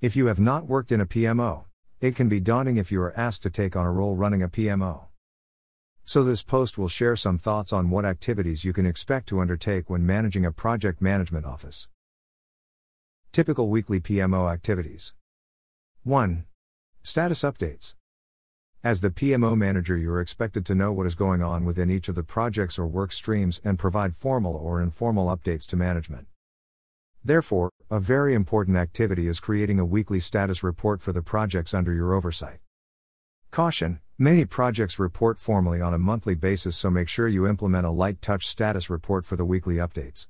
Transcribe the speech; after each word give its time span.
If 0.00 0.14
you 0.14 0.26
have 0.26 0.38
not 0.38 0.68
worked 0.68 0.92
in 0.92 1.00
a 1.00 1.06
PMO, 1.06 1.64
it 2.00 2.14
can 2.14 2.28
be 2.28 2.38
daunting 2.38 2.76
if 2.76 2.92
you 2.92 3.02
are 3.02 3.18
asked 3.18 3.42
to 3.42 3.50
take 3.50 3.74
on 3.74 3.84
a 3.84 3.90
role 3.90 4.14
running 4.14 4.44
a 4.44 4.48
PMO. 4.48 5.06
So, 6.04 6.22
this 6.22 6.44
post 6.44 6.78
will 6.78 6.86
share 6.86 7.16
some 7.16 7.36
thoughts 7.36 7.72
on 7.72 7.90
what 7.90 8.04
activities 8.04 8.64
you 8.64 8.72
can 8.72 8.86
expect 8.86 9.26
to 9.28 9.40
undertake 9.40 9.90
when 9.90 10.06
managing 10.06 10.46
a 10.46 10.52
project 10.52 11.02
management 11.02 11.46
office. 11.46 11.88
Typical 13.32 13.68
weekly 13.68 13.98
PMO 13.98 14.48
activities 14.48 15.14
1. 16.04 16.44
Status 17.02 17.42
updates. 17.42 17.96
As 18.84 19.00
the 19.00 19.10
PMO 19.10 19.56
manager, 19.56 19.96
you 19.96 20.12
are 20.12 20.20
expected 20.20 20.64
to 20.66 20.76
know 20.76 20.92
what 20.92 21.08
is 21.08 21.16
going 21.16 21.42
on 21.42 21.64
within 21.64 21.90
each 21.90 22.08
of 22.08 22.14
the 22.14 22.22
projects 22.22 22.78
or 22.78 22.86
work 22.86 23.10
streams 23.10 23.60
and 23.64 23.80
provide 23.80 24.14
formal 24.14 24.54
or 24.54 24.80
informal 24.80 25.26
updates 25.26 25.66
to 25.66 25.76
management. 25.76 26.28
Therefore, 27.28 27.70
a 27.90 28.00
very 28.00 28.32
important 28.32 28.78
activity 28.78 29.28
is 29.28 29.38
creating 29.38 29.78
a 29.78 29.84
weekly 29.84 30.18
status 30.18 30.62
report 30.62 31.02
for 31.02 31.12
the 31.12 31.20
projects 31.20 31.74
under 31.74 31.92
your 31.92 32.14
oversight. 32.14 32.60
Caution 33.50 34.00
Many 34.16 34.46
projects 34.46 34.98
report 34.98 35.38
formally 35.38 35.78
on 35.78 35.92
a 35.92 35.98
monthly 35.98 36.34
basis, 36.34 36.74
so 36.74 36.88
make 36.88 37.06
sure 37.06 37.28
you 37.28 37.46
implement 37.46 37.84
a 37.84 37.90
light 37.90 38.22
touch 38.22 38.46
status 38.46 38.88
report 38.88 39.26
for 39.26 39.36
the 39.36 39.44
weekly 39.44 39.74
updates. 39.74 40.28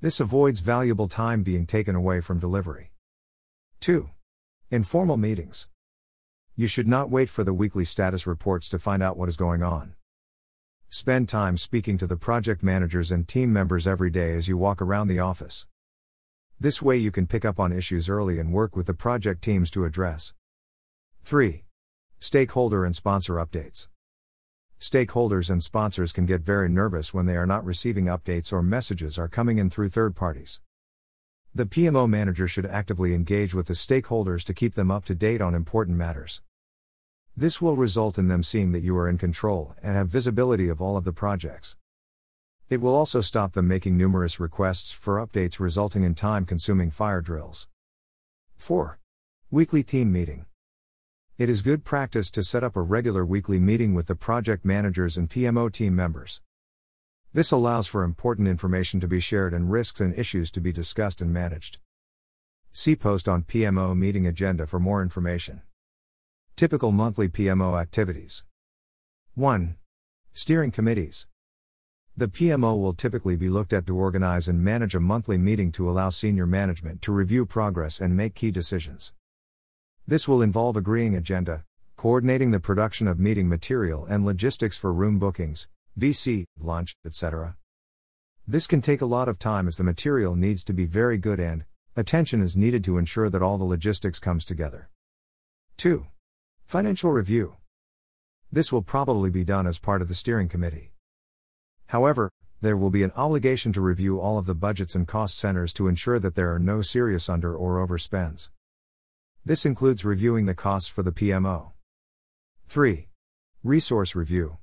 This 0.00 0.18
avoids 0.18 0.60
valuable 0.60 1.08
time 1.08 1.42
being 1.42 1.66
taken 1.66 1.94
away 1.94 2.22
from 2.22 2.38
delivery. 2.38 2.90
2. 3.80 4.08
Informal 4.70 5.18
meetings. 5.18 5.68
You 6.56 6.68
should 6.68 6.88
not 6.88 7.10
wait 7.10 7.28
for 7.28 7.44
the 7.44 7.52
weekly 7.52 7.84
status 7.84 8.26
reports 8.26 8.70
to 8.70 8.78
find 8.78 9.02
out 9.02 9.18
what 9.18 9.28
is 9.28 9.36
going 9.36 9.62
on. 9.62 9.92
Spend 10.88 11.28
time 11.28 11.58
speaking 11.58 11.98
to 11.98 12.06
the 12.06 12.16
project 12.16 12.62
managers 12.62 13.12
and 13.12 13.28
team 13.28 13.52
members 13.52 13.86
every 13.86 14.08
day 14.08 14.32
as 14.34 14.48
you 14.48 14.56
walk 14.56 14.80
around 14.80 15.08
the 15.08 15.18
office. 15.18 15.66
This 16.60 16.82
way 16.82 16.96
you 16.96 17.12
can 17.12 17.28
pick 17.28 17.44
up 17.44 17.60
on 17.60 17.72
issues 17.72 18.08
early 18.08 18.40
and 18.40 18.52
work 18.52 18.74
with 18.74 18.86
the 18.86 18.94
project 18.94 19.42
teams 19.42 19.70
to 19.70 19.84
address. 19.84 20.34
3. 21.22 21.62
Stakeholder 22.18 22.84
and 22.84 22.96
sponsor 22.96 23.34
updates. 23.34 23.88
Stakeholders 24.80 25.50
and 25.50 25.62
sponsors 25.62 26.10
can 26.10 26.26
get 26.26 26.40
very 26.40 26.68
nervous 26.68 27.14
when 27.14 27.26
they 27.26 27.36
are 27.36 27.46
not 27.46 27.64
receiving 27.64 28.06
updates 28.06 28.52
or 28.52 28.60
messages 28.60 29.18
are 29.18 29.28
coming 29.28 29.58
in 29.58 29.70
through 29.70 29.90
third 29.90 30.16
parties. 30.16 30.60
The 31.54 31.64
PMO 31.64 32.08
manager 32.08 32.48
should 32.48 32.66
actively 32.66 33.14
engage 33.14 33.54
with 33.54 33.68
the 33.68 33.74
stakeholders 33.74 34.42
to 34.42 34.52
keep 34.52 34.74
them 34.74 34.90
up 34.90 35.04
to 35.04 35.14
date 35.14 35.40
on 35.40 35.54
important 35.54 35.96
matters. 35.96 36.42
This 37.36 37.62
will 37.62 37.76
result 37.76 38.18
in 38.18 38.26
them 38.26 38.42
seeing 38.42 38.72
that 38.72 38.82
you 38.82 38.96
are 38.96 39.08
in 39.08 39.16
control 39.16 39.76
and 39.80 39.94
have 39.94 40.08
visibility 40.08 40.68
of 40.68 40.82
all 40.82 40.96
of 40.96 41.04
the 41.04 41.12
projects. 41.12 41.76
It 42.70 42.82
will 42.82 42.94
also 42.94 43.22
stop 43.22 43.54
them 43.54 43.66
making 43.66 43.96
numerous 43.96 44.38
requests 44.38 44.92
for 44.92 45.26
updates, 45.26 45.58
resulting 45.58 46.02
in 46.02 46.14
time 46.14 46.44
consuming 46.44 46.90
fire 46.90 47.22
drills. 47.22 47.66
4. 48.58 48.98
Weekly 49.50 49.82
team 49.82 50.12
meeting. 50.12 50.44
It 51.38 51.48
is 51.48 51.62
good 51.62 51.82
practice 51.82 52.30
to 52.32 52.42
set 52.42 52.62
up 52.62 52.76
a 52.76 52.82
regular 52.82 53.24
weekly 53.24 53.58
meeting 53.58 53.94
with 53.94 54.06
the 54.06 54.14
project 54.14 54.66
managers 54.66 55.16
and 55.16 55.30
PMO 55.30 55.72
team 55.72 55.96
members. 55.96 56.42
This 57.32 57.52
allows 57.52 57.86
for 57.86 58.04
important 58.04 58.48
information 58.48 59.00
to 59.00 59.08
be 59.08 59.20
shared 59.20 59.54
and 59.54 59.70
risks 59.70 60.00
and 60.00 60.18
issues 60.18 60.50
to 60.50 60.60
be 60.60 60.70
discussed 60.70 61.22
and 61.22 61.32
managed. 61.32 61.78
See 62.72 62.96
post 62.96 63.30
on 63.30 63.44
PMO 63.44 63.96
meeting 63.96 64.26
agenda 64.26 64.66
for 64.66 64.78
more 64.78 65.00
information. 65.00 65.62
Typical 66.54 66.92
monthly 66.92 67.30
PMO 67.30 67.80
activities 67.80 68.44
1. 69.36 69.76
Steering 70.34 70.70
committees. 70.70 71.28
The 72.18 72.26
PMO 72.26 72.76
will 72.76 72.94
typically 72.94 73.36
be 73.36 73.48
looked 73.48 73.72
at 73.72 73.86
to 73.86 73.96
organize 73.96 74.48
and 74.48 74.60
manage 74.60 74.96
a 74.96 74.98
monthly 74.98 75.38
meeting 75.38 75.70
to 75.70 75.88
allow 75.88 76.10
senior 76.10 76.46
management 76.46 77.00
to 77.02 77.12
review 77.12 77.46
progress 77.46 78.00
and 78.00 78.16
make 78.16 78.34
key 78.34 78.50
decisions. 78.50 79.12
This 80.04 80.26
will 80.26 80.42
involve 80.42 80.76
agreeing 80.76 81.14
agenda, 81.14 81.62
coordinating 81.96 82.50
the 82.50 82.58
production 82.58 83.06
of 83.06 83.20
meeting 83.20 83.48
material 83.48 84.04
and 84.04 84.26
logistics 84.26 84.76
for 84.76 84.92
room 84.92 85.20
bookings, 85.20 85.68
VC, 85.96 86.46
lunch, 86.58 86.96
etc. 87.06 87.56
This 88.48 88.66
can 88.66 88.82
take 88.82 89.00
a 89.00 89.06
lot 89.06 89.28
of 89.28 89.38
time 89.38 89.68
as 89.68 89.76
the 89.76 89.84
material 89.84 90.34
needs 90.34 90.64
to 90.64 90.72
be 90.72 90.86
very 90.86 91.18
good 91.18 91.38
and 91.38 91.66
attention 91.94 92.42
is 92.42 92.56
needed 92.56 92.82
to 92.82 92.98
ensure 92.98 93.30
that 93.30 93.42
all 93.42 93.58
the 93.58 93.64
logistics 93.64 94.18
comes 94.18 94.44
together. 94.44 94.90
2. 95.76 96.08
Financial 96.66 97.12
review. 97.12 97.58
This 98.50 98.72
will 98.72 98.82
probably 98.82 99.30
be 99.30 99.44
done 99.44 99.68
as 99.68 99.78
part 99.78 100.02
of 100.02 100.08
the 100.08 100.16
steering 100.16 100.48
committee. 100.48 100.90
However, 101.88 102.30
there 102.60 102.76
will 102.76 102.90
be 102.90 103.02
an 103.02 103.12
obligation 103.16 103.72
to 103.72 103.80
review 103.80 104.20
all 104.20 104.36
of 104.36 104.46
the 104.46 104.54
budgets 104.54 104.94
and 104.94 105.08
cost 105.08 105.38
centers 105.38 105.72
to 105.74 105.88
ensure 105.88 106.18
that 106.18 106.34
there 106.34 106.52
are 106.52 106.58
no 106.58 106.82
serious 106.82 107.28
under 107.28 107.54
or 107.54 107.86
overspends. 107.86 108.50
This 109.44 109.64
includes 109.64 110.04
reviewing 110.04 110.46
the 110.46 110.54
costs 110.54 110.88
for 110.88 111.02
the 111.02 111.12
PMO. 111.12 111.72
3. 112.68 113.08
Resource 113.64 114.14
review. 114.14 114.58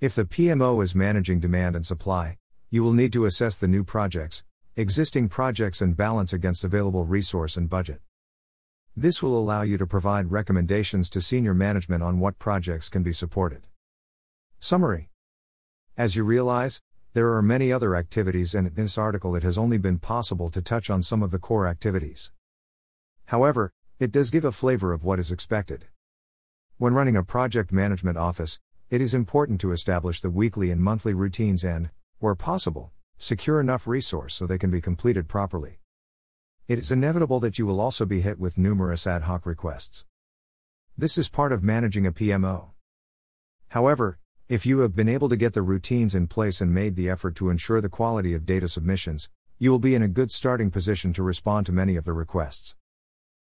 If 0.00 0.14
the 0.14 0.24
PMO 0.24 0.84
is 0.84 0.94
managing 0.94 1.40
demand 1.40 1.74
and 1.74 1.84
supply, 1.84 2.36
you 2.70 2.84
will 2.84 2.92
need 2.92 3.12
to 3.14 3.24
assess 3.24 3.56
the 3.56 3.66
new 3.66 3.82
projects, 3.82 4.44
existing 4.76 5.28
projects, 5.28 5.80
and 5.80 5.96
balance 5.96 6.32
against 6.32 6.62
available 6.62 7.04
resource 7.04 7.56
and 7.56 7.68
budget. 7.68 8.00
This 8.94 9.22
will 9.22 9.36
allow 9.36 9.62
you 9.62 9.76
to 9.78 9.86
provide 9.86 10.30
recommendations 10.30 11.10
to 11.10 11.20
senior 11.20 11.54
management 11.54 12.04
on 12.04 12.20
what 12.20 12.38
projects 12.38 12.88
can 12.88 13.02
be 13.02 13.12
supported. 13.12 13.62
Summary 14.60 15.08
As 15.98 16.16
you 16.16 16.24
realize, 16.24 16.80
there 17.12 17.34
are 17.34 17.42
many 17.42 17.70
other 17.70 17.94
activities, 17.94 18.54
and 18.54 18.68
in 18.68 18.74
this 18.74 18.96
article 18.96 19.36
it 19.36 19.42
has 19.42 19.58
only 19.58 19.76
been 19.76 19.98
possible 19.98 20.48
to 20.48 20.62
touch 20.62 20.88
on 20.88 21.02
some 21.02 21.22
of 21.22 21.30
the 21.30 21.38
core 21.38 21.66
activities. 21.66 22.32
However, 23.26 23.70
it 23.98 24.10
does 24.10 24.30
give 24.30 24.46
a 24.46 24.52
flavor 24.52 24.94
of 24.94 25.04
what 25.04 25.18
is 25.18 25.30
expected. 25.30 25.88
When 26.78 26.94
running 26.94 27.16
a 27.16 27.22
project 27.22 27.72
management 27.72 28.16
office, 28.16 28.58
it 28.88 29.02
is 29.02 29.12
important 29.12 29.60
to 29.60 29.72
establish 29.72 30.22
the 30.22 30.30
weekly 30.30 30.70
and 30.70 30.80
monthly 30.80 31.12
routines 31.12 31.64
and, 31.64 31.90
where 32.20 32.34
possible, 32.34 32.92
secure 33.18 33.60
enough 33.60 33.86
resource 33.86 34.34
so 34.34 34.46
they 34.46 34.56
can 34.56 34.70
be 34.70 34.80
completed 34.80 35.28
properly 35.28 35.80
it 36.68 36.78
is 36.78 36.92
inevitable 36.92 37.40
that 37.40 37.58
you 37.58 37.64
will 37.64 37.80
also 37.80 38.04
be 38.04 38.20
hit 38.20 38.38
with 38.38 38.58
numerous 38.58 39.06
ad 39.06 39.22
hoc 39.22 39.46
requests. 39.46 40.04
This 40.98 41.16
is 41.16 41.30
part 41.30 41.50
of 41.50 41.62
managing 41.62 42.06
a 42.06 42.12
PMO. 42.12 42.72
However, 43.68 44.18
if 44.48 44.64
you 44.64 44.78
have 44.78 44.96
been 44.96 45.10
able 45.10 45.28
to 45.28 45.36
get 45.36 45.52
the 45.52 45.60
routines 45.60 46.14
in 46.14 46.26
place 46.26 46.62
and 46.62 46.72
made 46.72 46.96
the 46.96 47.10
effort 47.10 47.34
to 47.36 47.50
ensure 47.50 47.82
the 47.82 47.88
quality 47.90 48.32
of 48.32 48.46
data 48.46 48.66
submissions, 48.66 49.28
you 49.58 49.70
will 49.70 49.78
be 49.78 49.94
in 49.94 50.02
a 50.02 50.08
good 50.08 50.30
starting 50.30 50.70
position 50.70 51.12
to 51.12 51.22
respond 51.22 51.66
to 51.66 51.72
many 51.72 51.96
of 51.96 52.06
the 52.06 52.14
requests. 52.14 52.74